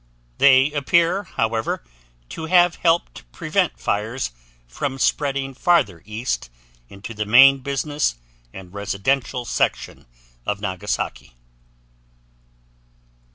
[0.39, 1.83] They appear, however,
[2.29, 4.31] to have helped prevent fires
[4.67, 6.49] from spreading farther east
[6.89, 8.15] into the main business
[8.51, 10.07] and residential section
[10.43, 11.35] of Nagasaki.